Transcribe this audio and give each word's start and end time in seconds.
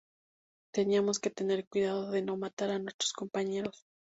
Teníamos 0.73 1.19
que 1.19 1.29
tener 1.29 1.67
cuidado 1.67 2.09
de 2.09 2.23
no 2.23 2.35
matar 2.35 2.71
a 2.71 2.79
nuestros 2.79 3.13
compañeros. 3.13 3.85